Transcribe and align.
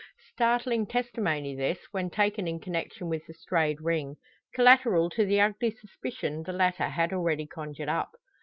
Startling 0.33 0.87
testimony 0.87 1.53
this, 1.55 1.77
when 1.91 2.09
taken 2.09 2.47
in 2.47 2.59
connection 2.59 3.07
with 3.07 3.23
the 3.27 3.35
strayed 3.35 3.79
ring: 3.81 4.15
collateral 4.55 5.11
to 5.11 5.23
the 5.27 5.39
ugly 5.39 5.69
suspicion 5.69 6.41
the 6.41 6.53
latter 6.53 6.89
had 6.89 7.13
already 7.13 7.45
conjured 7.45 7.87
up. 7.87 8.09